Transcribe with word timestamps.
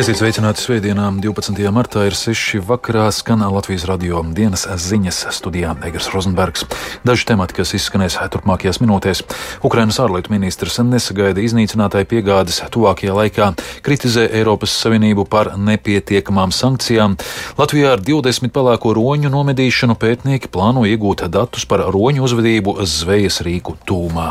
Esiet 0.00 0.16
sveicināti 0.16 0.62
svētdienā, 0.64 1.10
12. 1.20 1.66
martā 1.68 2.06
ir 2.08 2.14
6. 2.16 2.62
vakarā 2.64 3.10
skan 3.12 3.42
Latvijas 3.44 3.84
radio 3.84 4.22
dienas 4.24 4.64
ziņas 4.64 5.18
studijā 5.36 5.74
Egers 5.84 6.08
Rozenbergs. 6.14 6.64
Daži 7.04 7.26
temati, 7.28 7.58
kas 7.58 7.74
izskanēs 7.76 8.16
turpmākajās 8.32 8.80
minūtēs. 8.80 9.20
Ukrainas 9.60 10.00
ārlietu 10.00 10.32
ministrs 10.32 10.80
nesagaida 10.80 11.44
iznīcinātāju 11.44 12.08
piegādes 12.08 12.62
tuvākajā 12.72 13.18
laikā, 13.20 13.52
kritizē 13.84 14.30
Eiropas 14.32 14.72
Savienību 14.80 15.28
par 15.28 15.52
nepietiekamām 15.60 16.56
sankcijām. 16.56 17.20
Latvijā 17.60 17.92
ar 17.92 18.00
20 18.00 18.48
pelēko 18.48 18.96
roņu 18.96 19.36
nomedīšanu 19.36 20.00
pētnieki 20.00 20.48
plāno 20.48 20.88
iegūt 20.88 21.28
datus 21.28 21.68
par 21.68 21.84
roņu 21.92 22.24
uzvedību 22.24 22.80
zvejas 22.88 23.42
rīku 23.44 23.76
tūmā. 23.84 24.30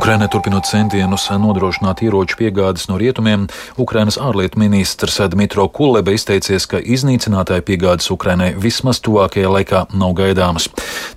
Ukrainai 0.00 0.30
turpinot 0.32 0.64
centienus 0.64 1.26
nodrošināt 1.28 1.98
ieroču 2.00 2.38
piegādes 2.40 2.86
no 2.88 2.94
rietumiem, 2.96 3.42
Ukrainas 3.76 4.16
ārlietu 4.16 4.56
ministrs 4.62 5.18
Dmitro 5.28 5.66
Kuleba 5.68 6.14
izteicies, 6.16 6.64
ka 6.64 6.80
iznīcinātāju 6.80 7.66
piegādes 7.68 8.08
Ukrainai 8.14 8.54
vismaz 8.56 9.02
tuvākajā 9.04 9.50
laikā 9.52 9.82
nav 9.92 10.16
gaidāmas. 10.16 10.70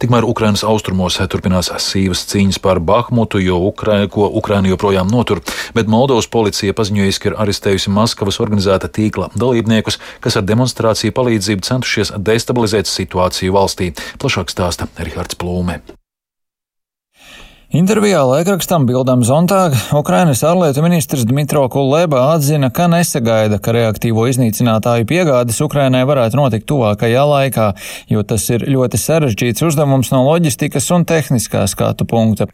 Tikmēr 0.03 0.27
Ukrainas 0.27 0.65
austrumos 0.67 1.21
turpinās 1.31 1.71
sīvas 1.79 2.25
cīņas 2.27 2.59
par 2.59 2.83
Bahmutu, 2.83 3.39
jo 3.39 3.61
Ukraina, 3.69 4.11
ko 4.11 4.27
Ukraina 4.27 4.73
joprojām 4.73 5.07
notur, 5.07 5.39
bet 5.71 5.87
Moldovas 5.87 6.27
policija 6.27 6.75
paziņojusi, 6.75 7.23
ka 7.23 7.31
ir 7.31 7.39
arestējusi 7.39 7.95
Maskavas 7.95 8.43
organizēta 8.43 8.91
tīkla 8.91 9.31
dalībniekus, 9.31 10.01
kas 10.19 10.35
ar 10.35 10.43
demonstrāciju 10.51 11.15
palīdzību 11.15 11.71
centušies 11.71 12.17
destabilizēt 12.19 12.91
situāciju 12.91 13.55
valstī. 13.55 13.93
Plašāk 14.19 14.51
stāsta 14.51 14.91
Rihards 14.99 15.39
Plūme. 15.39 15.79
Intervijā 17.73 18.19
laikrakstam 18.21 18.83
Bildam 18.85 19.23
Zontāg 19.25 19.73
Ukrainas 19.97 20.43
ārlietu 20.45 20.83
ministrs 20.85 21.23
Dmitro 21.25 21.63
Kuleba 21.73 22.19
atzina, 22.35 22.67
ka 22.69 22.85
nesagaida, 22.85 23.57
ka 23.57 23.73
reaktīvo 23.73 24.27
iznīcinātāju 24.29 25.07
piegādes 25.09 25.57
Ukrainai 25.65 26.03
varētu 26.05 26.37
notikt 26.37 26.67
tuvākajā 26.69 27.23
laikā, 27.31 27.71
jo 28.13 28.21
tas 28.29 28.45
ir 28.53 28.67
ļoti 28.69 28.99
sarežģīts 29.01 29.65
uzdevums 29.65 30.13
no 30.13 30.21
loģistikas 30.27 30.91
un 30.93 31.07
tehniskā 31.09 31.63
skatu 31.71 32.05
punkta. 32.05 32.45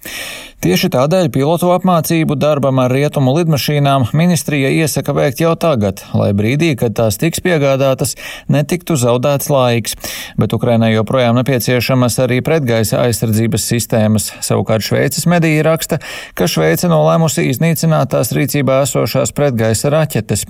Tieši 0.64 0.88
tādēļ 0.95 1.28
pilotu 1.36 1.73
apmācību 1.75 2.40
darbam 2.40 2.80
ar 2.80 2.92
rietumu 2.95 3.36
lidmašīnām 3.42 4.09
ministrija 4.16 4.72
iesaka 4.72 5.17
veikt 5.20 5.44
jau 5.44 5.52
tagad, 5.59 6.00
lai 6.16 6.31
brīdī, 6.36 6.73
kad 6.80 6.95
tās 6.95 7.20
tiks 7.20 7.44
piegādātas, 7.44 8.16
netiktu 8.47 8.95
zaudēts 9.00 9.52
laiks, 9.52 10.00
bet 10.40 10.56
Ukrainai 10.56 10.94
joprojām 10.94 11.36
nepieciešamas 11.40 12.20
arī 12.23 12.40
pretgaisa 12.44 13.03
aizsardzības 13.03 13.70
sistēmas. 13.72 14.31
Savukārt 14.44 14.88
Šveic 14.88 15.09
Šveices 15.10 15.26
mediji 15.26 15.64
raksta, 15.66 15.98
ka 16.38 16.46
Šveice 16.46 16.86
nolēmusi 16.86 17.48
iznīcināt 17.50 18.12
tās 18.14 18.30
rīcībā 18.36 18.84
esošās 18.84 19.32
pretgaisa 19.34 19.90
raķetes. 19.90 20.44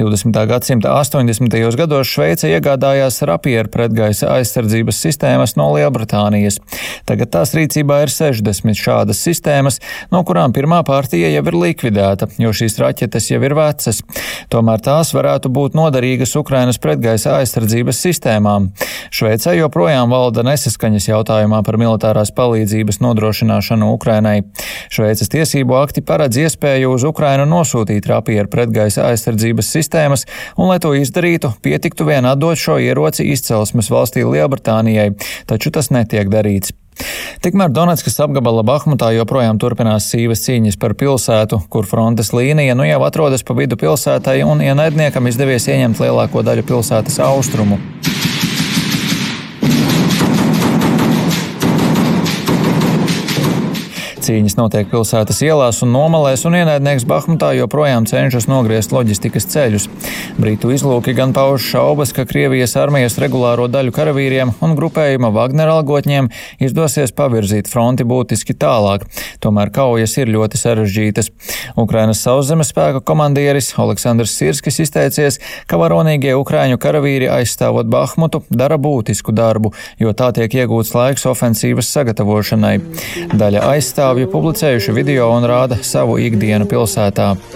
20. 0.00 0.38
gadsimta 0.48 0.94
80. 0.96 1.52
gados 1.76 2.08
Šveice 2.08 2.48
iegādājās 2.48 3.20
rapieru 3.28 3.68
pretgaisa 3.68 4.30
aizsardzības 4.38 5.00
sistēmas 5.04 5.58
no 5.60 5.66
Lielbritānijas. 5.74 6.56
Tagad 7.04 7.34
tās 7.34 7.52
rīcībā 7.58 7.98
ir 8.06 8.12
60 8.14 8.80
šādas 8.80 9.20
sistēmas, 9.28 9.76
no 10.08 10.22
kurām 10.24 10.56
pirmā 10.56 10.80
partija 10.88 11.28
jau 11.34 11.44
ir 11.44 11.58
likvidēta, 11.66 12.30
jo 12.40 12.54
šīs 12.56 12.80
raķetes 12.80 13.28
jau 13.34 13.42
ir 13.44 13.56
vecas. 13.60 14.00
Tomēr 14.48 14.80
tās 14.88 15.12
varētu 15.12 15.52
būt 15.52 15.76
noderīgas 15.76 16.32
Ukrainas 16.40 16.80
pretgaisa 16.80 17.36
aizsardzības 17.42 18.00
sistēmām. 18.08 18.72
Šveicē 19.12 19.58
joprojām 19.58 20.08
valda 20.16 20.46
nesaskaņas 20.48 21.12
jautājumā 21.12 21.60
par 21.66 21.76
militārās 21.76 22.32
palīdzības 22.32 23.02
nodrošināšanu 23.04 23.92
Ukrainai. 23.98 24.40
Šveices 24.94 25.30
tiesību 25.34 25.76
akti 25.82 26.04
paredz 26.06 26.40
iespēju 26.46 26.94
uz 26.96 27.04
Ukrainu 27.08 27.44
nosūtīt 27.50 28.08
rapieru 28.08 28.48
pretgaisa 28.50 29.10
aizsardzības 29.10 29.72
sistēmas, 29.76 30.26
un, 30.56 30.70
lai 30.70 30.80
to 30.82 30.94
izdarītu, 30.96 31.52
pietiktu 31.64 32.08
vien 32.08 32.28
atdot 32.30 32.58
šo 32.58 32.78
ieroci 32.82 33.28
izcelsmes 33.34 33.90
valstī 33.92 34.24
Lielbritānijai, 34.24 35.10
taču 35.50 35.74
tas 35.74 35.92
netiek 35.94 36.30
darīts. 36.32 36.74
Tikmēr 37.44 37.70
Donetskas 37.70 38.18
apgabala 38.24 38.64
Bahmutā 38.66 39.12
joprojām 39.14 39.60
turpinās 39.62 40.08
sīvas 40.10 40.42
cīņas 40.46 40.78
par 40.82 40.96
pilsētu, 40.98 41.60
kur 41.70 41.86
frontes 41.86 42.32
līnija 42.34 42.74
nu 42.78 42.86
jau 42.88 43.00
atrodas 43.06 43.46
pa 43.46 43.54
vidu 43.58 43.78
pilsētai, 43.78 44.40
un 44.46 44.64
ienaidniekam 44.66 45.30
izdevies 45.30 45.70
ieņemt 45.70 46.02
lielāko 46.02 46.42
daļu 46.46 46.66
pilsētas 46.72 47.20
austrumu. 47.28 47.78
Cīņas 54.28 54.58
notiek 54.58 54.90
pilsētas 54.90 55.38
ielās 55.40 55.78
un 55.80 55.94
nomalēs, 55.94 56.42
un 56.44 56.52
ienaidnieks 56.58 57.06
Bahmutā 57.08 57.54
joprojām 57.56 58.04
cenšas 58.04 58.44
nogriezt 58.50 58.92
loģistikas 58.92 59.46
ceļus. 59.48 59.86
Brītu 60.36 60.68
izlūki 60.74 61.14
gan 61.16 61.32
pauž 61.32 61.64
šaubas, 61.64 62.12
ka 62.12 62.26
Krievijas 62.28 62.76
armijas 62.76 63.16
regulāro 63.22 63.70
daļu 63.72 63.94
karavīriem 63.96 64.52
un 64.60 64.74
grupējuma 64.76 65.30
Wagner 65.32 65.72
algotņiem 65.72 66.28
izdosies 66.60 67.14
pavirzīt 67.16 67.70
fronti 67.72 68.04
būtiski 68.04 68.52
tālāk. 68.52 69.06
Tomēr 69.40 69.72
kaujas 69.72 70.18
ir 70.20 70.28
ļoti 70.34 70.60
sarežģītas. 70.60 71.32
Ukrainas 71.80 72.20
sauszemes 72.20 72.74
spēka 72.74 73.00
komandieris 73.08 73.72
Aleksandrs 73.80 74.36
Sirskis 74.36 74.82
izteicies, 74.84 75.40
ka 75.64 75.80
varonīgie 75.80 76.36
ukraiņu 76.36 76.76
karavīri 76.84 77.32
aizstāvot 77.32 77.88
Bahmutu 77.88 78.42
dara 78.52 78.76
būtisku 78.76 79.32
darbu, 79.32 79.72
jo 79.96 80.12
tā 80.12 80.34
tiek 80.36 80.60
iegūts 80.60 80.92
laiks 80.98 81.24
ofensīvas 81.32 81.88
sagatavošanai. 81.96 82.76
Daļa 83.32 83.64
aizstāvja 83.72 84.17
pārstāvji 84.18 84.32
publicējuši 84.32 84.92
video 84.94 85.28
un 85.30 85.44
rāda 85.46 85.76
savu 85.82 86.18
ikdienu 86.18 86.66
pilsētā. 86.66 87.36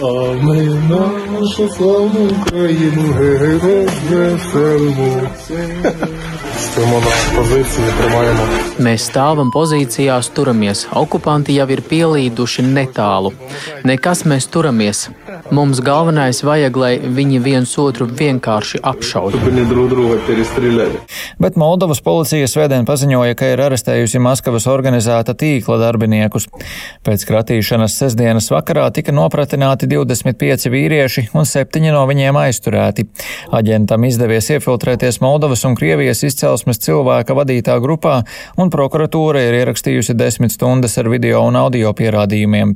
Mēs 8.83 9.09
stāvam 9.09 9.51
pozīcijās, 9.51 10.29
turamies. 10.33 10.87
Okupanti 10.95 11.55
jau 11.57 11.67
ir 11.69 11.81
pielīduši 11.83 12.63
netālu. 12.63 13.33
Nekas 13.83 14.23
mēs 14.25 14.47
turamies. 14.47 15.09
Mums 15.53 15.83
galvenais 15.85 16.39
vajag, 16.41 16.77
lai 16.81 16.95
viņi 16.97 17.37
viens 17.45 17.71
otru 17.77 18.07
vienkārši 18.09 18.79
apšauj. 18.89 19.35
Bet 21.43 21.59
Moldovas 21.61 21.99
policija 22.01 22.47
svētdien 22.49 22.87
paziņoja, 22.89 23.35
ka 23.37 23.51
ir 23.51 23.61
arestējusi 23.61 24.21
Maskavas 24.23 24.65
organizēta 24.71 25.35
tīkla 25.37 25.77
darbiniekus. 25.77 26.47
Pēc 27.05 27.25
kratīšanas 27.29 27.97
sestdienas 28.01 28.49
vakarā 28.49 28.87
tika 28.95 29.13
nopratināti 29.13 29.85
25 29.91 30.71
vīrieši 30.73 31.27
un 31.37 31.45
septiņi 31.45 31.93
no 31.93 32.01
viņiem 32.09 32.39
aizturēti. 32.47 33.05
Aģentam 33.53 34.09
izdevies 34.09 34.49
iefiltrēties 34.57 35.21
Moldovas 35.21 35.67
un 35.69 35.77
Krievijas 35.77 36.25
izcelsmes 36.25 36.81
cilvēka 36.81 37.37
vadītā 37.37 37.77
grupā, 37.83 38.23
un 38.57 38.73
prokuratūra 38.73 39.45
ir 39.45 39.59
ierakstījusi 39.61 40.17
desmit 40.17 40.57
stundas 40.57 40.97
ar 40.97 41.13
video 41.13 41.45
un 41.45 41.61
audio 41.61 41.93
pierādījumiem. 41.93 42.73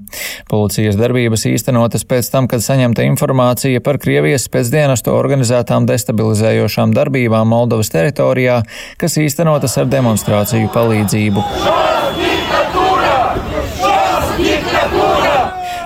Policijas 0.53 1.01
darbības 1.01 1.49
īstenotas 1.49 2.05
pēc 2.05 2.29
tam, 2.37 2.45
kad 2.45 2.66
saņemta 2.67 3.05
informācija 3.07 3.81
par 3.83 3.99
Krievijas 4.03 4.47
pēcdienestu 4.53 5.13
organizētām 5.15 5.87
destabilizējošām 5.89 6.95
darbībām 6.97 7.49
Moldovas 7.55 7.93
teritorijā, 7.93 8.61
kas 9.01 9.19
īstenotas 9.23 9.79
ar 9.81 9.91
demonstrāciju 9.91 10.71
palīdzību. 10.75 11.47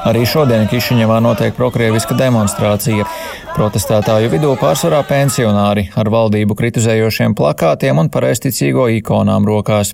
Arī 0.02 0.24
šodien 0.26 0.66
Kišiņevā 0.66 1.20
notiek 1.22 1.54
prokrieviska 1.54 2.16
demonstrācija. 2.18 3.06
Protestētāju 3.52 4.32
vidū 4.32 4.56
pārsvarā 4.58 5.04
pensionāri 5.06 5.90
ar 6.00 6.10
valdību 6.10 6.56
kritizējošiem 6.58 7.36
plakātiem 7.38 8.00
un 8.02 8.10
pareisticīgo 8.10 8.88
ikonām 8.98 9.46
rokās. 9.46 9.92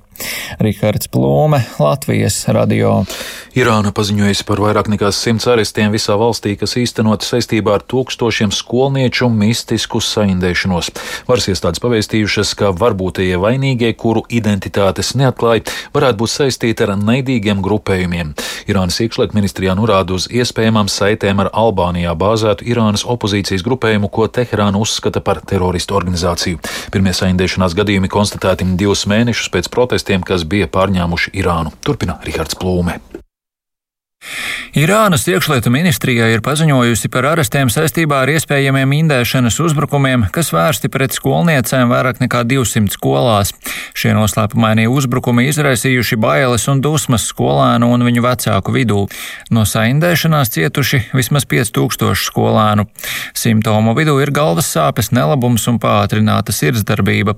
Rihards 0.63 1.09
Plūme, 1.11 1.59
Latvijas 1.81 2.37
radio. 2.55 3.01
Irāna 3.57 3.91
paziņojusi 3.93 4.45
par 4.47 4.61
vairāk 4.61 4.87
nekā 4.93 5.09
simts 5.13 5.47
arestiem 5.49 5.91
visā 5.93 6.15
valstī, 6.17 6.53
kas 6.57 6.77
īstenot 6.79 7.25
saistībā 7.25 7.75
ar 7.77 7.83
tūkstošiem 7.89 8.53
skolnieču 8.53 9.27
mistisku 9.33 9.99
saindēšanos. 10.01 10.91
Varas 11.27 11.49
iestādes 11.51 11.81
pavēstījušas, 11.83 12.53
ka 12.57 12.71
varbūtie 12.77 13.31
vainīgie, 13.41 13.91
kuru 13.97 14.23
identitātes 14.29 15.15
neatklāja, 15.17 15.65
varētu 15.97 16.21
būt 16.21 16.33
saistīti 16.33 16.85
ar 16.85 16.95
naidīgiem 17.01 17.65
grupējumiem. 17.65 18.33
Irānas 18.69 19.01
iekšlietu 19.01 19.37
ministrijā 19.37 19.73
norāda 19.77 19.96
uz 20.05 20.27
iespējamām 20.29 20.89
saitēm 20.91 21.41
ar 21.43 21.49
Albānijā 21.57 22.13
bāzētu 22.17 22.67
Irānas 22.69 23.05
opozīcijas 23.09 23.65
grupējumu, 23.65 24.11
ko 24.13 24.29
Teherāna 24.29 24.77
uzskata 24.77 25.23
par 25.25 25.41
teroristu 25.41 25.97
organizāciju. 25.97 26.61
Pirmie 26.93 27.15
saindēšanās 27.17 27.75
gadījumi 27.77 28.11
konstatēti 28.13 28.69
divus 28.77 29.07
mēnešus 29.09 29.49
pēc 29.53 29.71
protestiem, 29.73 30.21
kas 30.21 30.45
bija 30.45 30.69
pārņēmuši 30.69 31.33
Irānu. 31.41 31.73
Turpina 31.81 32.21
Rihards 32.27 32.59
Plūme. 32.61 33.01
Irānas 34.77 35.23
iekšlietu 35.25 35.71
ministrijā 35.73 36.27
ir 36.29 36.43
paziņojusi 36.45 37.09
par 37.09 37.25
arestiem 37.31 37.71
saistībā 37.73 38.19
ar 38.25 38.31
iespējamiem 38.35 38.91
indēšanas 38.99 39.57
uzbrukumiem, 39.63 40.27
kas 40.33 40.51
vērsti 40.53 40.91
pret 40.93 41.15
skolniecēm 41.17 41.89
vairāk 41.89 42.19
nekā 42.21 42.43
200 42.45 42.93
skolās. 42.93 43.53
Šie 43.97 44.11
noslēpumainie 44.17 44.85
uzbrukumi 44.91 45.47
izraisījuši 45.49 46.19
bailes 46.21 46.67
un 46.69 46.83
dusmas 46.85 47.25
skolēnu 47.31 47.89
un 47.93 48.05
viņu 48.05 48.25
vecāku 48.25 48.75
vidū. 48.75 49.05
No 49.49 49.63
saindēšanās 49.65 50.53
cietuši 50.53 51.01
vismaz 51.17 51.47
5000 51.49 52.27
skolēnu. 52.27 52.85
Simptomu 53.37 53.95
vidū 53.97 54.17
ir 54.21 54.33
galvas 54.35 54.69
sāpes, 54.75 55.09
nelabums 55.15 55.65
un 55.71 55.79
pātrināta 55.81 56.53
sirdsdarbība. 56.53 57.37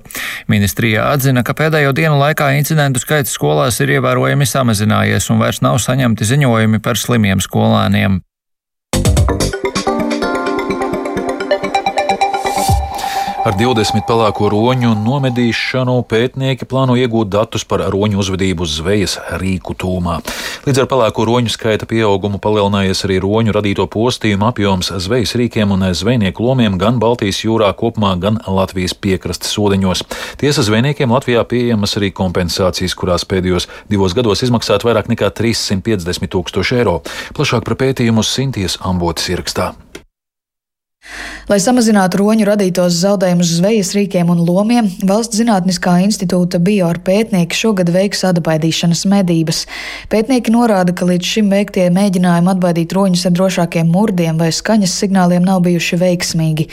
Ministrijā 0.50 1.08
atzina, 1.14 1.44
ka 1.46 1.56
pēdējo 1.56 1.94
dienu 1.96 2.18
laikā 2.20 2.50
incidentu 2.58 3.00
skaits 3.00 3.32
skolās 3.36 3.80
ir 3.80 3.96
ievērojami 3.96 4.48
samazinājies 4.48 5.30
un 5.32 5.40
vairs 5.40 5.62
nav 5.64 5.78
saņemti 5.80 6.28
ziņojumi 6.34 6.79
par 6.82 6.96
slimiem 6.96 7.40
jauniem 7.40 8.20
Ar 13.40 13.54
20 13.56 14.04
pelēko 14.04 14.50
roņu 14.52 14.90
nomedīšanu 15.00 15.94
pētnieki 16.10 16.66
plāno 16.68 16.92
iegūt 17.00 17.30
datus 17.32 17.62
par 17.64 17.80
roņu 17.88 18.18
uzvedību 18.20 18.66
zvejas 18.68 19.14
rīku 19.40 19.72
tūmā. 19.80 20.18
Līdz 20.66 20.82
ar 20.82 20.88
pelēko 20.90 21.24
roņu 21.24 21.54
skaita 21.54 21.88
pieaugumu 21.88 22.36
palielinājies 22.44 23.00
arī 23.08 23.16
roņu 23.24 23.56
radīto 23.56 23.88
postījumu 23.88 24.50
apjoms 24.50 24.92
zvejas 25.06 25.32
rīkiem 25.40 25.72
un 25.72 25.88
zvejnieku 25.88 26.44
lomiem 26.44 26.76
gan 26.76 27.00
Baltijas 27.00 27.40
jūrā 27.46 27.72
kopumā, 27.80 28.12
gan 28.20 28.42
Latvijas 28.44 28.92
piekrastes 28.92 29.56
ūdeņos. 29.56 30.04
Tiesa 30.44 30.66
zvejniekiem 30.68 31.16
Latvijā 31.16 31.46
pieejamas 31.48 31.96
arī 31.96 32.12
kompensācijas, 32.12 32.92
kurās 32.92 33.24
pēdējos 33.24 33.70
divos 33.88 34.12
gados 34.18 34.44
izmaksāt 34.44 34.84
vairāk 34.84 35.08
nekā 35.14 35.32
350 35.40 36.28
tūkstoši 36.36 36.82
eiro. 36.82 37.00
Plašāk 37.32 37.64
par 37.64 37.80
pētījumu 37.86 38.20
Sinties 38.20 38.76
Ambotas 38.84 39.32
ierakstā. 39.32 39.72
Lai 41.50 41.56
samazinātu 41.58 42.20
roņu 42.20 42.44
radītos 42.46 42.94
zaudējumus 43.00 43.48
zvejas 43.56 43.88
rīkiem 43.96 44.28
un 44.30 44.44
lomiem, 44.46 44.86
Valsts 45.02 45.40
zinātniskā 45.40 45.96
institūta 46.04 46.60
bioar 46.62 47.00
pētnieki 47.02 47.58
šogad 47.58 47.90
veiks 47.90 48.22
atbaidīšanas 48.28 49.02
medības. 49.10 49.64
Pētnieki 50.12 50.54
norāda, 50.54 50.94
ka 50.94 51.08
līdz 51.08 51.32
šim 51.32 51.50
veiktie 51.50 51.88
mēģinājumi 51.96 52.52
atbaidīt 52.54 52.94
roņus 52.94 53.26
ar 53.26 53.34
drošākiem 53.34 53.90
murdiem 53.90 54.38
vai 54.38 54.52
skaņas 54.54 54.94
signāliem 55.02 55.42
nav 55.42 55.64
bijuši 55.66 55.98
veiksmīgi. 56.04 56.68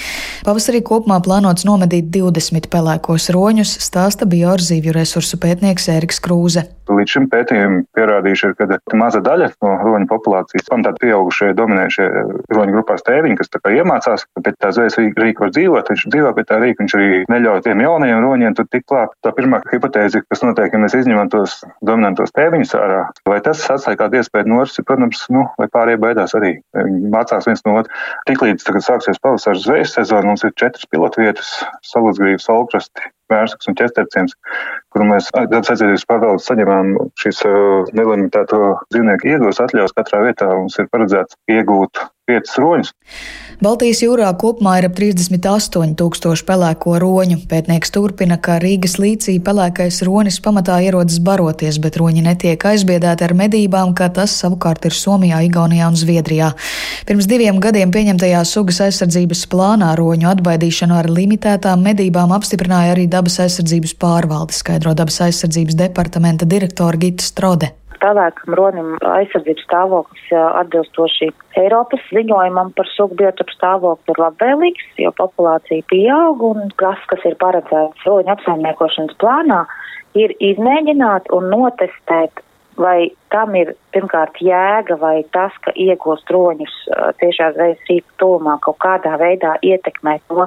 Pavasarī 0.45 0.83
kopumā 0.85 1.17
plānots 1.25 1.65
nomedīt 1.65 2.13
20 2.13 2.69
pelēkos 2.69 3.31
roņus, 3.33 3.79
stāsta 3.81 4.29
bioar 4.29 4.61
zīvju 4.61 4.93
resursu 4.99 5.41
pētnieks 5.41 5.89
Ēriks 5.95 6.21
Krūze. 6.21 6.67
Līdz 6.87 7.17
šim 7.17 7.25
pētījumam 7.31 7.81
pierādījuši, 7.97 8.53
ka 8.61 8.95
maza 8.95 9.19
daļa 9.25 9.49
no 9.65 9.73
roņu 9.81 10.07
populācijas, 10.07 10.69
tādi 10.69 11.01
pieaugušie 11.01 11.49
dominējušie 11.57 12.05
roņu 12.55 12.77
grupās 12.77 13.03
tēviņi, 13.09 13.39
kas 13.41 13.51
tā 13.51 13.59
iemācās, 14.17 14.25
ka 14.35 14.41
pēc 14.45 14.57
tā 14.61 14.71
zvejas 14.71 14.97
var 15.39 15.51
dzīvot, 15.51 15.89
viņš 15.91 16.05
dzīvo 16.11 16.33
pēc 16.35 16.47
tā 16.47 16.59
rīka, 16.61 16.83
viņš 16.83 16.95
arī 16.97 17.25
neļauj 17.29 17.61
tiem 17.65 17.81
jaunajiem 17.81 18.21
roņiem 18.23 18.55
tur 18.55 18.67
tik 18.71 18.85
klāt. 18.87 19.13
Tā 19.23 19.31
pirmā 19.31 19.61
hipotēze, 19.71 20.23
kas 20.29 20.43
notiek, 20.43 20.73
ja 20.73 20.79
mēs 20.79 20.95
izņemam 20.95 21.29
tos 21.29 21.63
dominantos 21.81 22.33
tēviņus 22.33 22.75
ārā, 22.77 23.03
vai 23.27 23.39
tas 23.41 23.65
atstāja 23.69 23.97
kādu 23.97 24.21
iespēju 24.21 24.47
norsi, 24.49 24.83
protams, 24.83 25.25
nu, 25.29 25.45
vai 25.57 25.67
pārējie 25.67 26.01
baidās 26.01 26.35
arī. 26.37 26.57
Viņi 26.77 27.11
mācās 27.13 27.47
viens 27.47 27.63
no 27.65 27.77
otra. 27.81 27.93
Tiklīdz 28.29 28.65
tagad 28.67 28.85
sāksies 28.85 29.21
pavasaras 29.21 29.65
zvejas 29.65 29.95
sezona, 29.97 30.31
mums 30.31 30.45
ir 30.47 30.55
četras 30.57 30.87
pilotvietas, 30.91 31.53
Saluzgrības, 31.85 32.49
Olkrasti, 32.49 33.13
Vērsaks 33.27 33.67
un 33.67 33.75
ķesterciens, 33.75 34.37
kur 34.95 35.03
mēs 35.03 35.27
gadus 35.35 35.73
aizvadības 35.73 36.05
paveldu 36.07 36.45
saņemām 36.45 36.93
šīs 37.19 37.41
uh, 37.43 37.89
nelimitēto 37.91 38.77
dzīvnieku 38.87 39.33
iegūs 39.33 39.59
atļaus. 39.65 39.91
Katrā 39.97 40.21
vietā 40.29 40.47
mums 40.47 40.79
ir 40.79 40.87
paredzēts 40.93 41.35
iegūt 41.51 42.07
piecas 42.27 42.59
roņus. 42.59 42.93
Baltijas 43.57 44.03
jūrā 44.03 44.27
kopumā 44.37 44.75
ir 44.77 44.85
ap 44.85 44.97
38 44.99 45.95
tūkstoši 45.97 46.43
pelēko 46.45 46.99
roņu. 47.01 47.39
Pētnieks 47.49 47.89
turpina, 47.95 48.35
ka 48.37 48.59
Rīgas 48.61 48.99
līcī 49.01 49.39
pelēkais 49.41 50.03
ronis 50.05 50.37
pamatā 50.45 50.75
ierodas 50.85 51.17
baroties, 51.25 51.79
bet 51.81 51.97
roņi 51.97 52.21
netiek 52.27 52.67
aizbiedēti 52.69 53.25
ar 53.25 53.33
medībām, 53.39 53.95
kā 53.97 54.11
tas 54.13 54.35
savukārt 54.43 54.85
ir 54.85 54.93
Somijā, 54.93 55.41
Igaunijā 55.47 55.89
un 55.89 55.97
Zviedrijā. 55.97 56.51
Pirms 57.09 57.29
diviem 57.31 57.57
gadiem 57.63 57.95
pieņemtajā 57.95 58.43
sugas 58.45 58.83
aizsardzības 58.85 59.47
plānā 59.49 59.95
roņu 59.97 60.29
atbaidīšanu 60.35 60.99
ar 60.99 61.09
limitētām 61.09 61.81
medībām 61.89 62.35
apstiprināja 62.37 62.93
arī 62.93 63.07
dabas 63.09 63.39
aizsardzības 63.47 63.97
pārvalde, 63.97 64.53
skaidro 64.53 64.93
dabas 64.93 65.17
aizsardzības 65.31 65.81
departamenta 65.81 66.45
direktora 66.45 67.01
Gita 67.01 67.25
Strode 67.25 67.73
pelēkam 68.01 68.55
ronim 68.57 68.89
aizsardzības 69.01 69.65
stāvoklis 69.67 70.31
atbilstoši 70.37 71.29
Eiropas 71.59 72.03
ziņojumam 72.13 72.73
par 72.77 72.89
sugu 72.93 73.17
biotopu 73.19 73.55
stāvokli 73.55 74.13
ir 74.13 74.21
labvēlīgs, 74.23 74.89
jo 75.03 75.13
populācija 75.17 75.85
pieaug 75.91 76.43
un 76.51 76.73
tas, 76.81 77.01
kas 77.11 77.23
ir 77.29 77.37
paredzēts 77.41 78.07
roņu 78.07 78.33
apsaimniekošanas 78.35 79.17
plānā, 79.21 79.63
ir 80.17 80.33
izmēģināt 80.39 81.31
un 81.35 81.49
notestēt, 81.53 82.43
vai 82.77 83.09
tam 83.33 83.55
ir 83.57 83.73
pirmkārt 83.95 84.37
jēga 84.43 84.99
vai 85.01 85.21
tas, 85.33 85.55
ka 85.65 85.73
iegūst 85.73 86.29
roņus 86.33 86.75
tiešā 87.21 87.53
zvejas 87.55 87.89
rīku 87.89 88.19
tūmā 88.21 88.59
kaut 88.65 88.77
kādā 88.83 89.15
veidā 89.21 89.57
ietekmē 89.65 90.19
to, 90.29 90.45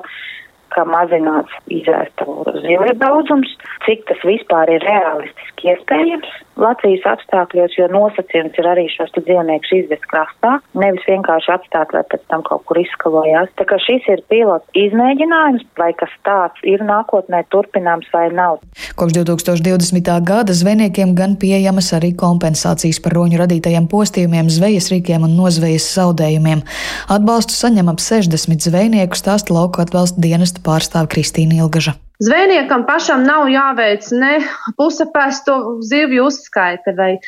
ka 0.75 0.85
mazināts 0.89 1.57
izvērstu 1.73 2.37
zivju 2.65 2.95
daudzums, 3.01 3.57
cik 3.87 4.07
tas 4.11 4.23
vispār 4.27 4.71
ir 4.77 4.85
realistiski 4.87 5.75
iespējams 5.75 6.39
Latvijas 6.61 7.07
apstākļos, 7.09 7.77
jo 7.79 7.87
nosacījums 7.89 8.59
ir 8.61 8.67
arī 8.69 8.85
šos 8.93 9.13
dzīvniekus 9.17 9.71
izvest 9.79 10.05
krastā, 10.11 10.59
nevis 10.77 11.07
vienkārši 11.09 11.55
atstāt, 11.55 11.95
lai 11.97 12.03
pēc 12.13 12.27
tam 12.33 12.45
kaut 12.45 12.67
kur 12.69 12.81
izskalojās. 12.83 13.49
Tā 13.57 13.65
kā 13.69 13.79
šis 13.81 14.05
ir 14.13 14.21
pilots 14.33 14.69
izmēģinājums, 14.77 15.65
vai 15.81 15.91
kas 15.97 16.13
tāds 16.27 16.61
ir 16.69 16.85
nākotnē 16.85 17.43
turpināms 17.55 18.11
vai 18.13 18.27
nav. 18.37 18.61
Kopš 19.01 19.17
2020. 19.23 20.11
gada 20.29 20.57
zvejniekiem 20.57 21.15
gan 21.17 21.39
pieejamas 21.41 21.93
arī 21.97 22.13
kompensācijas 22.21 23.01
par 23.01 23.17
roņu 23.17 23.41
radītajiem 23.41 23.89
postījumiem, 23.89 24.53
zvejas 24.53 24.91
rīkiem 24.93 25.25
un 25.25 25.39
nozvejas 25.41 25.89
zaudējumiem. 25.97 26.65
Atbalstu 27.17 27.57
saņem 27.57 27.89
ap 27.95 28.05
60 28.05 28.69
zvejnieku 28.69 29.17
stāsta 29.17 29.57
lauka 29.57 29.87
atbalsta 29.87 30.21
dienesta 30.21 30.60
pārstāve 30.65 31.11
Kristīna 31.15 31.61
Ilgaža. 31.65 31.97
Zvejniekam 32.21 32.83
pašam 32.85 33.23
nav 33.25 33.47
jāveic 33.49 34.05
ne 34.13 34.33
pusapēsto 34.77 35.55
zivju 35.89 36.27
uzskaite 36.29 36.93
vai 36.99 37.15
e, 37.17 37.21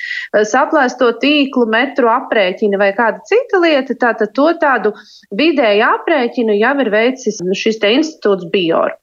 saplēsto 0.50 1.14
tīklu 1.22 1.64
metru 1.72 2.10
aprēķina 2.12 2.80
vai 2.80 2.90
kāda 2.98 3.22
cita 3.28 3.60
lieta. 3.62 3.96
Tātad 4.02 4.34
to 4.36 4.50
tādu 4.60 4.92
vidēju 5.40 5.86
aprēķinu 5.94 6.58
jau 6.58 6.74
ir 6.84 6.92
veicis 6.92 7.40
šis 7.62 7.80
te 7.80 7.94
institūts 7.96 8.50
Bior. 8.52 8.98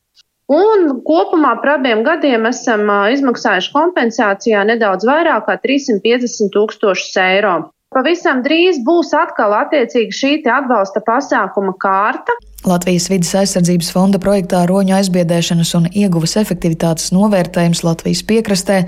Un 0.49 1.01
kopumā 1.05 1.55
par 1.61 1.75
abiem 1.79 2.05
gadiem 2.05 2.45
esam 2.49 2.85
izmaksājuši 3.13 3.73
kompensācijā 3.73 4.61
nedaudz 4.69 5.05
vairāk 5.09 5.45
kā 5.49 5.57
350 5.65 6.53
tūkstošus 6.53 7.17
eiro. 7.21 7.57
Pavisam 7.89 8.43
drīz 8.45 8.83
būs 8.85 9.15
atkal 9.17 9.55
attiecīgi 9.63 10.13
šī 10.13 10.31
atbalsta 10.45 11.01
pasākuma 11.01 11.73
kārta. 11.81 12.35
Latvijas 12.69 13.07
vidas 13.09 13.31
aizsardzības 13.39 13.89
fonda 13.95 14.19
projektā 14.21 14.61
roņu 14.69 14.93
aizbiedēšanas 14.99 15.73
un 15.79 15.89
ieguvas 15.89 16.35
efektivitātes 16.37 17.09
novērtējums 17.15 17.81
Latvijas 17.87 18.21
piekrastē 18.29 18.83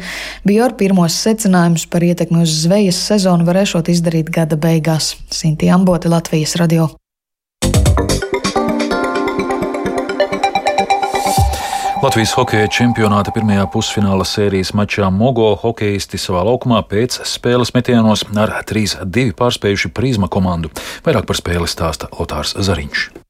bija 0.46 0.67
ar 0.67 0.77
pirmos 0.77 1.17
secinājumus 1.17 1.88
par 1.89 2.05
ietekmi 2.05 2.43
uz 2.46 2.53
zvejas 2.67 3.01
sezonu 3.10 3.48
varēšot 3.50 3.89
izdarīt 3.89 4.29
gada 4.29 4.60
beigās. 4.60 5.15
Sinti 5.34 5.74
Ambote, 5.74 6.12
Latvijas 6.12 6.60
radio. 6.62 6.91
Latvijas 12.01 12.31
hokeja 12.34 12.65
čempionāta 12.65 13.29
pirmajā 13.29 13.67
pusfināla 13.70 14.25
sērijas 14.25 14.72
mačā 14.74 15.12
Mogo 15.13 15.51
hokeisti 15.62 16.17
savā 16.17 16.41
laukumā 16.48 16.81
pēc 16.89 17.20
spēles 17.29 17.75
metienos 17.77 18.25
ar 18.34 18.58
3-2 18.65 19.36
pārspējuši 19.38 19.93
prizma 19.93 20.25
komandu. 20.25 20.74
Vairāk 21.05 21.29
par 21.29 21.38
spēli 21.38 21.70
stāsta 21.70 22.10
Lotārs 22.17 22.58
Zariņš. 22.58 23.20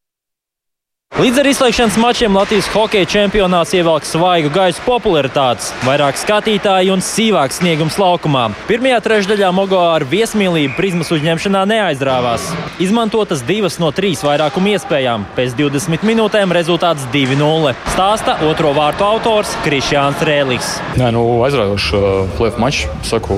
Līdz 1.21 1.37
ar 1.37 1.47
izslēgšanas 1.51 1.97
mačiem 2.01 2.33
Latvijas 2.33 2.65
hokeja 2.73 3.05
čempionāts 3.05 3.75
ievelk 3.77 4.07
svaigu 4.09 4.49
gaisu 4.55 4.81
popularitātes, 4.81 5.67
vairāk 5.85 6.17
skatītāju 6.17 6.95
un 6.95 7.03
sīvāks 7.05 7.59
sniegums 7.59 7.99
laukumā. 8.01 8.47
Pirmajā 8.65 8.97
trešdaļā 9.05 9.51
Mogo 9.53 9.77
ar 9.85 10.01
viesmīlību 10.09 10.73
prizmas 10.79 11.11
uzņemšanā 11.13 11.61
neaizdrāvās. 11.69 12.47
Izmantotas 12.81 13.45
divas 13.45 13.77
no 13.77 13.91
trīs 13.93 14.25
vairākuma 14.25 14.73
iespējām. 14.73 15.27
Pēc 15.37 15.53
20 15.61 16.07
minūtēm 16.09 16.57
rezultāts 16.57 17.05
2-0. 17.13 17.75
Stāsta 17.93 18.39
otro 18.49 18.73
vārtu 18.73 19.05
autors 19.05 19.53
Krišjāns 19.61 20.25
Rēlis. 20.25 20.73
Nē, 20.97 21.13
nu, 21.13 21.27
aizraujošs 21.45 21.93
uh, 21.99 22.09
plēfu 22.41 22.65
mačs. 22.65 22.89
Saku, 23.13 23.37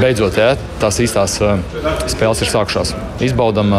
beidzot, 0.00 0.40
jā, 0.40 0.54
tās 0.80 1.04
īstās 1.04 1.36
uh, 1.44 1.60
spēles 2.08 2.46
ir 2.46 2.56
sākušās. 2.56 2.96
Izbaudam. 3.24 3.72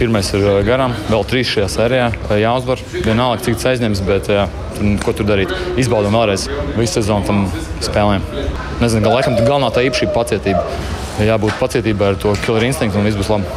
Pirmais 0.00 0.28
ir 0.36 0.44
garām, 0.66 0.94
vēl 1.10 1.24
trīs 1.28 1.50
šajā 1.54 1.68
sērijā. 1.72 2.08
Jāuzvar, 2.42 2.82
vienalga, 2.96 3.42
cik 3.46 3.58
tas 3.58 3.70
aizņems, 3.72 4.02
bet 4.06 4.30
jā, 4.32 4.46
ko 5.04 5.14
tur 5.16 5.28
darīt. 5.28 5.54
Izbaudam 5.80 6.16
vēlreiz 6.18 6.48
visu 6.76 6.98
sezonu 6.98 7.26
tam 7.28 7.46
spēlēm. 7.84 8.24
Nezinu, 8.82 9.06
gan 9.06 9.16
laikam 9.16 9.38
galvenā 9.40 9.72
tā 9.72 9.86
īpašība 9.88 10.14
pacietība. 10.16 10.64
Jābūt 11.24 11.56
pacietībai 11.60 12.12
ar 12.12 12.20
to 12.20 12.34
killer 12.44 12.66
instinktu 12.68 13.00
un 13.00 13.08
viss 13.08 13.16
būs 13.16 13.32
labi. 13.32 13.48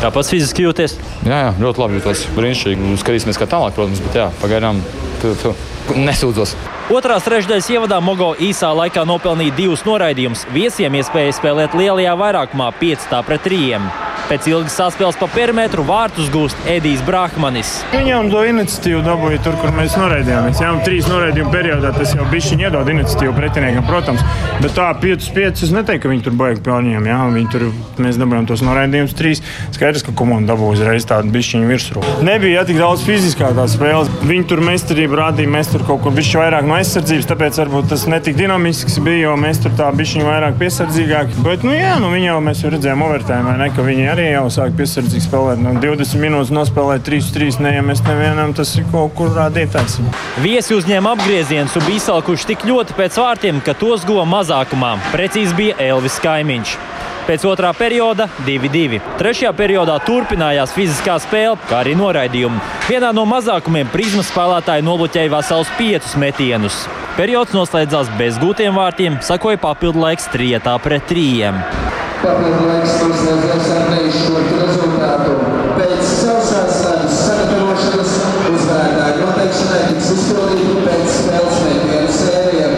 Kā 0.00 0.08
pats 0.14 0.30
fiziski 0.32 0.64
jūties? 0.64 0.94
Jā, 1.26 1.40
jā 1.42 1.48
ļoti 1.60 1.82
labi 1.82 1.98
jūtos. 1.98 2.22
Brīnišķīgi. 2.36 2.94
Skatīsimies, 3.02 3.40
kā 3.40 3.50
tālāk, 3.50 3.74
protams, 3.76 4.00
bet 4.06 4.16
jā, 4.16 4.28
pagaidām 4.40 4.80
tu, 5.20 5.34
tu, 5.42 5.52
nesūdzos. 5.98 6.54
Otrās 6.90 7.26
trešdaļas 7.26 7.68
ievadā 7.74 8.00
Mogo 8.02 8.32
īsā 8.42 8.70
laikā 8.74 9.04
nopelnīja 9.06 9.54
divus 9.58 9.84
noraidījumus. 9.86 10.46
Viesiem 10.54 10.96
iespēja 10.98 11.36
spēlēt 11.36 11.76
lielajā 11.78 12.16
vairākumā 12.18 12.70
5 12.80 13.10
pret 13.28 13.44
3. 13.46 14.09
Pēc 14.30 14.46
ilgas 14.46 14.76
saspēles 14.78 15.16
pa 15.18 15.26
perimetru 15.26 15.82
vārtus 15.82 16.28
gūst 16.30 16.58
Edijs 16.70 17.00
Brahmanis. 17.02 17.72
Viņam 17.90 18.28
to 18.30 18.44
iniciatīvu 18.46 19.00
dabūja 19.02 19.40
tur, 19.42 19.56
kur 19.58 19.72
mēs 19.74 19.96
noraidījāmies. 19.98 20.60
Jā, 20.62 20.68
trīs 20.86 21.08
noraidījumu 21.10 21.50
periodā 21.50 21.90
tas 21.96 22.12
jau 22.14 22.22
bija 22.30 22.52
viņa 22.52 22.68
iedod 22.68 22.90
iniciatīvu 22.92 23.32
pretiniekam, 23.34 23.88
protams. 23.88 24.22
Bet 24.62 24.76
tā 24.76 24.86
5-5 25.02 25.64
es 25.66 25.72
neteiktu, 25.74 26.04
ka 26.04 26.12
viņi 26.12 26.22
tur 26.28 26.36
baigi 26.38 26.62
pārņēma. 26.62 27.10
Jā, 27.10 27.16
viņi 27.34 27.50
tur 27.50 27.64
mēs 28.06 28.20
dabūjām 28.20 28.46
tos 28.46 28.62
noraidījumus 28.68 29.16
trīs. 29.18 29.42
Skaidrs, 29.74 30.06
ka 30.06 30.14
komanda 30.14 30.54
dabūja 30.54 30.78
uzreiz 30.78 31.08
tādu 31.10 31.34
bišķiņu 31.34 31.72
virsroku. 31.72 32.14
Nebija 32.30 32.60
jā, 32.60 32.64
tik 32.70 32.78
daudz 32.78 33.02
fiziskā 33.08 33.50
tā 33.58 33.66
spēles. 33.74 34.14
Viņi 34.30 34.46
tur 34.54 34.62
meistarību 34.62 35.18
rādīja, 35.24 35.50
mēs 35.56 35.72
tur 35.74 35.82
kaut 35.90 36.04
kur 36.06 36.14
bišķi 36.14 36.38
vairāk 36.38 36.70
no 36.70 36.78
aizsardzības, 36.78 37.28
tāpēc 37.32 37.58
varbūt 37.64 37.90
tas 37.96 38.06
netik 38.06 38.38
dinamisks 38.38 39.02
bija, 39.02 39.26
jo 39.26 39.36
mēs 39.42 39.64
tur 39.66 39.74
tā 39.74 39.90
bišķiņu 39.98 40.30
vairāk 40.30 40.58
piesardzīgāki. 40.62 41.42
Bet, 41.42 41.66
nu 41.66 41.74
jā, 41.74 41.98
nu 41.98 42.14
viņi 42.14 42.30
jau 42.30 42.38
mēs 42.46 42.62
jau 42.62 42.74
redzējām 42.76 43.06
overtēmē, 43.08 43.58
ne, 43.58 43.70
ka 43.74 43.86
viņi 43.86 44.08
arī 44.12 44.19
arī 44.20 44.34
jau 44.34 44.46
sāk 44.52 44.74
piesardzīgi 44.76 45.24
spēlēt. 45.24 45.60
Nu, 45.64 45.72
20 45.80 46.20
minūtes 46.20 46.52
nospēlēt 46.52 47.06
3-3 47.06 47.60
neiemes 47.64 48.02
nevienam, 48.04 48.52
tas 48.56 48.72
ir 48.76 48.84
kaut 48.92 49.14
kur 49.16 49.32
rādītājs. 49.36 49.98
Viesi 50.44 50.76
uzņēma 50.76 51.14
apgriezienus 51.16 51.76
un 51.80 51.86
bija 51.88 52.02
izsalkuši 52.02 52.50
tik 52.52 52.66
ļoti 52.68 52.96
pēc 52.98 53.16
vārtiem, 53.20 53.62
ka 53.64 53.76
tos 53.78 54.04
guva 54.08 54.26
mazākumā. 54.28 54.96
Precīzi 55.14 55.56
bija 55.56 55.78
Elvis 55.90 56.20
Kaimiņš. 56.24 56.76
Pēc 57.30 57.44
otrā 57.46 57.70
perioda 57.76 58.26
2-2. 58.46 58.98
Trešajā 59.20 59.52
periodā 59.54 59.98
turpinājās 60.02 60.72
fiziskā 60.74 61.14
spēle, 61.22 61.58
kā 61.70 61.82
arī 61.84 61.94
noraidījumi. 61.98 62.60
Vienā 62.88 63.12
no 63.14 63.26
mazākumiem 63.28 63.92
prizmas 63.92 64.32
spēlētāji 64.32 64.84
nobloķēja 64.88 65.32
vesels 65.36 65.70
piecus 65.78 66.16
metienus. 66.18 66.82
Periods 67.16 67.54
noslēdzās 67.54 68.10
bez 68.18 68.40
gūtiem 68.40 68.74
vārtiem, 68.74 69.20
sakoja 69.22 69.60
papildu 69.62 70.02
laiks 70.02 70.28
trietā 70.32 70.74
pret 70.82 71.06
trījiem. 71.10 71.60
Papildu 72.20 72.66
laiks 72.68 72.98
noslēdzās 73.00 73.68
ar 73.72 73.86
neizšķirtu 73.94 74.56
rezultātu. 74.58 75.36
Pēc 75.78 76.10
sausās 76.10 76.82
sagatavošanas 77.16 78.12
uzvarētāju 78.50 79.22
noteikšanai 79.22 79.80
tiks 79.86 80.10
izpildīti 80.18 80.82
pēc 80.84 81.14
spēles 81.14 81.62
metienu 81.64 82.12
sērijām. 82.18 82.76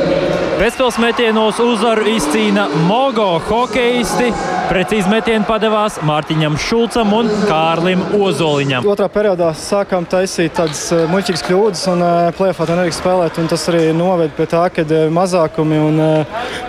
Pēcspēles 0.62 0.95
metienos 1.02 1.57
uzvaru 1.59 2.04
izcīna 2.07 2.69
Mogo 2.87 3.40
hokeisti. 3.49 4.28
Precīzi 4.69 5.11
metienu 5.11 5.42
padevās 5.42 5.97
Mārtiņam 6.07 6.54
Šulcam 6.54 7.11
un 7.16 7.33
Kārlim 7.49 8.04
Ozoliņam. 8.14 8.87
Otrā 8.87 9.09
periodā 9.11 9.49
sākām 9.59 10.07
taisīt 10.07 10.54
tādas 10.61 10.85
eh, 10.95 11.02
muļķīgas 11.11 11.42
kļūdas, 11.49 11.83
un 11.90 12.07
eh, 12.07 12.28
plēfā 12.38 12.69
to 12.69 12.78
nedrīkst 12.78 13.02
spēlēt. 13.02 13.42
Tas 13.50 13.66
arī 13.73 13.83
noved 13.99 14.38
pie 14.38 14.47
tā, 14.54 14.62
ka 14.71 14.87
eh, 14.87 15.11
mazākumi 15.11 15.83
un, 15.83 16.00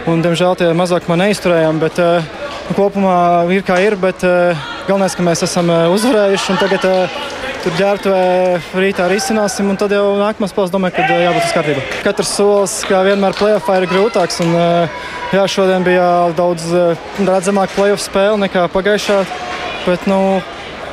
un 0.10 0.26
diemžēl, 0.26 0.58
tie 0.58 0.74
mazākumi 0.74 1.20
neizturējām. 1.28 1.86
Bet, 1.86 2.02
kopumā 2.74 3.16
ir 3.54 3.62
kā 3.68 3.78
ir, 3.86 4.00
bet 4.02 4.26
galvenais, 4.26 5.14
ka 5.14 5.30
mēs 5.30 5.46
esam 5.46 5.70
uzvarējuši. 5.94 6.62
Tagad 6.66 6.90
tur 7.64 7.76
ģērbtuvē 7.80 8.24
rītā 8.84 9.06
risināsim, 9.12 9.70
un 9.72 9.78
tad 9.80 9.94
jau 9.96 10.16
nākamās 10.20 10.52
spēles 10.52 10.72
domāju, 10.74 10.98
ka 10.98 11.06
uh, 11.08 11.22
jābūt 11.24 11.46
uz 11.48 11.54
kārtībā. 11.56 11.84
Katrs 12.04 12.34
solis, 12.38 12.74
kā 12.90 13.04
vienmēr, 13.08 13.36
plēsoņā 13.40 13.78
ir 13.80 13.88
grūtāks. 13.92 14.42
Un, 14.44 14.52
uh, 14.58 15.06
jā, 15.36 15.46
šodien 15.52 15.86
bija 15.86 16.08
daudz 16.38 16.66
uh, 16.72 17.06
redzamāka 17.24 17.76
plēsoņa 17.78 18.04
spēle 18.04 18.42
nekā 18.46 18.68
pagājušā. 18.74 19.24
Bet, 19.88 20.10
nu, 20.12 20.20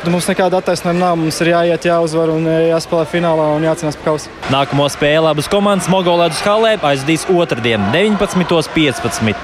Mums 0.00 0.24
nekāda 0.30 0.62
attaisnojuma 0.62 0.96
nav. 0.96 1.16
Mums 1.20 1.36
ir 1.44 1.50
jāiet, 1.50 1.84
jāuzvar 1.84 2.30
un 2.32 2.46
jāspēlē 2.48 3.04
finālā 3.10 3.50
un 3.58 3.66
jācīnās 3.68 3.98
par 4.00 4.14
kausu. 4.14 4.30
Nākamo 4.48 4.86
spēli 4.88 5.28
abas 5.28 5.50
komandas 5.52 5.90
Mogolēdus 5.92 6.40
halē 6.46 6.78
aizdīs 6.88 7.26
otrdien, 7.28 7.84
19.15. 7.92 9.36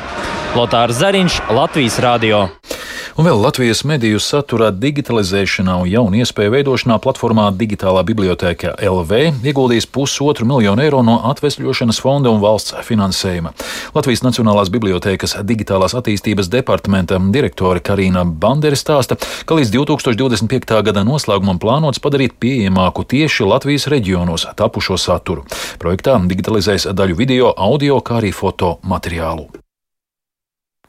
Lotārs 0.56 0.96
Zariņš, 1.02 1.42
Latvijas 1.52 2.00
Rādio. 2.00 2.46
Un 3.16 3.24
vēl 3.24 3.38
Latvijas 3.40 3.80
mediju 3.88 4.18
satura 4.20 4.66
digitalizēšanā 4.76 5.78
un 5.80 5.88
jaunu 5.88 6.18
iespēju 6.20 6.52
veidošanā 6.52 6.98
platformā 7.00 7.46
Digitālā 7.56 8.02
bibliotēka 8.04 8.74
LV 8.84 9.40
ieguldījis 9.40 9.88
pusotru 9.88 10.44
miljonu 10.44 10.84
eiro 10.84 11.00
no 11.00 11.14
atvesļošanas 11.30 12.02
fonda 12.04 12.28
un 12.28 12.44
valsts 12.44 12.76
finansējuma. 12.84 13.54
Latvijas 13.96 14.20
Nacionālās 14.26 14.68
bibliotēkas 14.74 15.38
digitālās 15.48 15.96
attīstības 15.96 16.52
departamenta 16.52 17.16
direktore 17.32 17.80
Karina 17.80 18.28
Banderi 18.28 18.76
stāsta, 18.76 19.16
ka 19.48 19.56
līdz 19.56 19.72
2025. 19.80 20.84
gada 20.84 21.08
noslēgumam 21.08 21.56
plānots 21.56 22.04
padarīt 22.04 22.36
pieejamāku 22.36 23.08
tieši 23.08 23.48
Latvijas 23.48 23.88
reģionos 23.88 24.50
tapušo 24.60 25.00
saturu. 25.00 25.48
Projektā 25.80 26.20
digitalizēs 26.20 26.92
daļu 26.92 27.16
video, 27.24 27.54
audio, 27.56 28.02
kā 28.04 28.20
arī 28.20 28.36
foto 28.36 28.76
materiālu. 28.84 29.48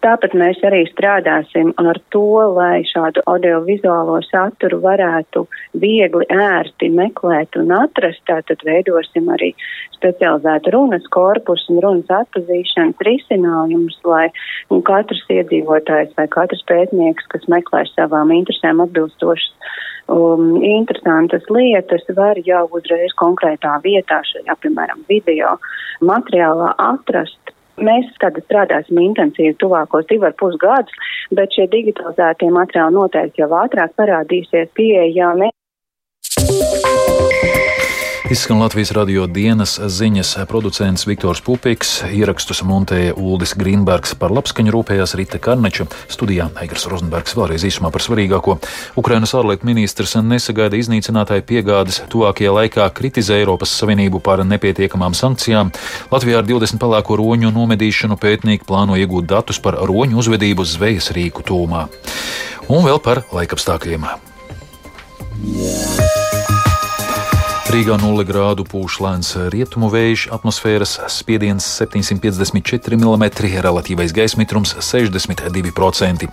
Tāpat 0.06 0.36
mēs 0.38 0.60
arī 0.68 0.84
strādāsim 0.92 1.72
ar 1.82 1.98
to, 2.14 2.22
lai 2.54 2.84
šādu 2.86 3.24
audiovizuālo 3.32 4.20
saturu 4.28 4.78
varētu 4.84 5.42
viegli, 5.82 6.28
ērti 6.30 6.92
meklēt 6.94 7.58
un 7.58 7.74
atrast. 7.74 8.22
Tātad 8.30 8.62
veidosim 8.68 9.32
arī 9.34 9.50
specializētu 9.96 10.76
runas 10.76 11.10
korpusu 11.16 11.74
un 11.74 11.82
runas 11.86 12.14
atpazīšanas 12.20 13.02
risinājumus, 13.10 13.98
lai 14.06 14.28
katrs 14.86 15.26
iedzīvotājs 15.34 16.14
vai 16.20 16.28
katrs 16.38 16.62
pētnieks, 16.70 17.26
kas 17.34 17.50
meklē 17.50 17.88
savām 17.96 18.36
interesēm 18.38 18.86
atbilstošas 18.86 19.74
um, 20.14 20.62
interesantas 20.62 21.50
lietas, 21.50 22.06
var 22.22 22.38
jau 22.46 22.68
uzreiz 22.78 23.18
konkrētā 23.18 23.80
vietā, 23.82 24.22
šajā, 24.30 24.62
piemēram, 24.62 25.02
video 25.10 25.58
materiālā 26.06 26.76
atrast 26.94 27.57
Mēs 27.78 28.10
tad 28.22 28.40
strādāsim 28.42 28.98
intensīvi 29.04 29.54
tuvākos 29.62 30.08
divu 30.10 30.26
ar 30.30 30.34
pus 30.40 30.56
gadus, 30.62 30.96
bet 31.38 31.54
šie 31.54 31.68
digitalizētie 31.70 32.50
materiāli 32.54 32.98
noteikti 32.98 33.44
jau 33.44 33.52
ātrāk 33.62 33.94
parādīsies 34.02 34.74
pieejami. 34.78 35.52
Izskan 38.30 38.60
Latvijas 38.60 38.90
radio 38.92 39.24
dienas 39.28 39.78
ziņas 39.80 40.34
producents 40.50 41.06
Viktors 41.08 41.40
Pupiks, 41.42 42.02
ierakstus 42.12 42.60
montēja 42.68 43.14
Uldis 43.16 43.54
Grīnbergs, 43.56 44.18
par 44.20 44.34
labskaņu 44.36 44.74
rūpējās 44.76 45.14
Rita 45.16 45.40
Karneča, 45.40 45.86
studijā 46.12 46.50
Eigars 46.60 46.90
Rozenbergs 46.92 47.38
vēlreiz 47.40 47.64
īsumā 47.70 47.88
par 47.94 48.04
svarīgāko. 48.04 48.58
Ukrainas 49.00 49.32
ārlietu 49.32 49.70
ministrs 49.70 50.18
nesagaida 50.20 50.76
iznīcinātāju 50.76 51.46
piegādes, 51.48 52.02
tuvākajā 52.12 52.52
laikā 52.58 52.90
kritizē 52.98 53.40
Eiropas 53.40 53.72
Savienību 53.80 54.20
par 54.20 54.44
nepietiekamām 54.44 55.16
sankcijām. 55.16 55.72
Latvijā 56.12 56.42
ar 56.42 56.50
20 56.50 56.84
pelēko 56.84 57.16
roņu 57.22 57.54
nomedīšanu 57.56 58.20
pētnieki 58.20 58.68
plāno 58.68 59.00
iegūt 59.00 59.30
datus 59.32 59.62
par 59.64 59.80
roņu 59.88 60.20
uzvedību 60.20 60.68
zvejas 60.68 61.14
rīku 61.16 61.48
tūmā. 61.48 61.88
Un 62.68 62.84
vēl 62.90 63.00
par 63.00 63.24
laikapstākļiem. 63.32 64.12
Yeah. 65.48 65.97
Rīgā 67.68 67.98
0 68.00 68.24
grādu 68.24 68.64
pūš 68.64 68.96
lēns 69.04 69.34
rietumu 69.52 69.90
vējš, 69.92 70.30
atmosfēras 70.32 70.94
spiediens 71.12 71.66
754 71.82 72.96
mm, 72.96 73.26
relatīvais 73.66 74.14
gaisa 74.16 74.40
mitrums 74.40 74.72
62%. 74.80 76.30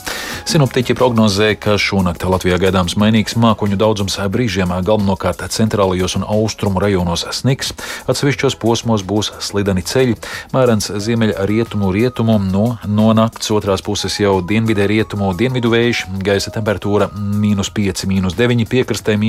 Sinoptiķi 0.46 0.94
prognozē, 0.94 1.48
ka 1.58 1.74
šonakt 1.74 2.22
Latvijā 2.30 2.60
gaidāms 2.62 2.94
mainīgs 3.02 3.34
mākoņu 3.34 3.78
daudzums 3.80 4.14
brīžiem 4.30 4.70
galvenokārt 4.86 5.42
centrālajos 5.50 6.14
un 6.20 6.26
austrumu 6.36 6.78
rajonos 6.84 7.26
sniks, 7.34 7.74
atsevišķos 8.06 8.54
posmos 8.62 9.02
būs 9.02 9.32
slideni 9.42 9.82
ceļi, 9.82 10.14
mērens 10.54 10.86
ziemeļa 10.86 11.48
rietumu 11.50 11.90
rietumu, 11.98 12.38
no, 12.46 12.76
no 12.86 13.10
nakts 13.10 13.50
otrās 13.50 13.82
puses 13.82 14.20
jau 14.22 14.36
dienvidē 14.38 14.86
rietumu 14.86 15.34
dienvidu 15.34 15.74
vējš, 15.74 16.06
gaisa 16.22 16.54
temperatūra- 16.54 17.10
5, 17.74 18.06
9, 18.38 18.70
piekrastē- 18.70 19.18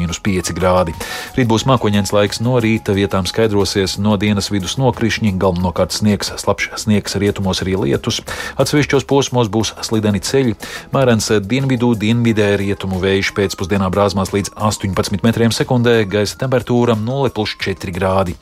1, 0.00 0.24
5 0.24 0.56
grādi. 0.56 0.96
Rīt 1.36 1.48
būs 1.50 1.66
mākoņdienas 1.68 2.12
laiks 2.14 2.40
no 2.44 2.56
rīta, 2.62 2.94
vietām 2.96 3.26
skaidrosies 3.28 3.98
no 4.02 4.16
dienas 4.20 4.50
vidus 4.52 4.76
nokrišņi, 4.80 5.34
galvenokārt 5.40 5.94
sniegs, 5.94 6.32
slapjš 6.40 6.78
sniegs, 6.84 7.16
rietumos 7.20 7.62
arī 7.64 7.76
lietus. 7.82 8.20
Atsevišķos 8.60 9.06
posmos 9.08 9.50
būs 9.52 9.74
slideni 9.86 10.22
ceļi, 10.24 10.56
mērens 10.94 11.30
dienvidū, 11.44 11.92
dienvidē 11.98 12.50
rietumu 12.60 13.00
vējš 13.02 13.32
pēcpusdienā 13.36 13.90
brāzmās 13.94 14.32
līdz 14.34 14.54
18 14.56 15.24
metriem 15.26 15.54
sekundē, 15.54 16.00
gaisa 16.08 16.38
temperatūra 16.40 16.96
0,4 16.98 17.94
grādi. 17.94 18.36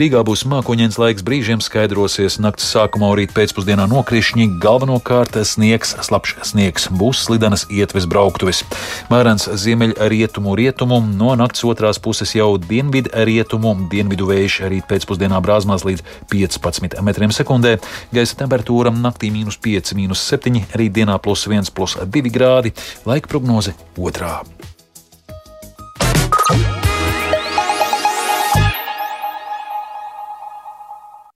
Rīgā 0.00 0.22
būs 0.26 0.46
mākoņdienas 0.48 0.98
laiks, 1.00 1.24
brīžiem 1.26 1.60
skaidrosies, 1.64 2.38
naktas 2.40 2.70
sākumā 2.72 3.10
rīt 3.18 3.34
pēcpusdienā 3.36 3.88
nokrišņi, 3.90 4.46
galvenokārt 4.62 5.36
sniegs, 5.44 5.96
slapjš 6.06 6.38
sniegs, 6.52 6.88
būs 6.94 7.24
slidenas 7.26 7.66
ietves 7.68 8.06
brauktuves. 8.10 8.62
Mērens 9.10 9.48
ziemeļrietumu 9.60 10.54
rietumu, 10.58 11.00
no 11.04 11.34
naktas 11.38 11.66
otrās 11.68 11.98
puses 11.98 12.09
puses 12.10 12.34
jau 12.34 12.58
dienvidu 12.58 13.12
rietumu, 13.14 13.76
dienvidu 13.92 14.26
vējš 14.26 14.56
arī 14.66 14.80
pēcpusdienā 14.90 15.38
brāzmās 15.44 15.86
līdz 15.86 16.02
15 16.32 16.98
m2. 16.98 17.76
Gaisa 18.10 18.40
temperatūra 18.42 18.90
naktī 18.90 19.30
minus 19.30 19.60
5, 19.62 19.94
minus 19.98 20.26
7, 20.26 20.58
rītdienā 20.74 21.20
plus 21.22 21.46
1, 21.46 21.70
plus 21.76 21.94
2 22.02 22.34
grādi, 22.34 22.74
laika 23.06 23.30
prognoze 23.30 23.78
2. 24.00 24.10